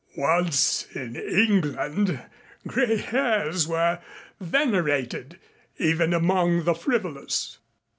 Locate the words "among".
6.11-6.63